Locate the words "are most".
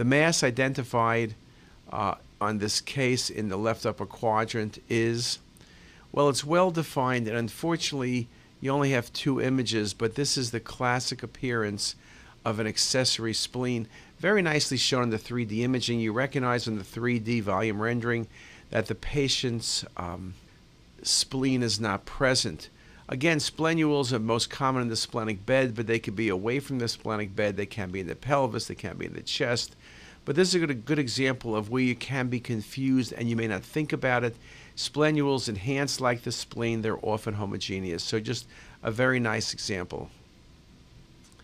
24.12-24.50